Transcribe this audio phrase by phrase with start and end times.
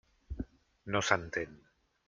[0.95, 1.55] No s'entén.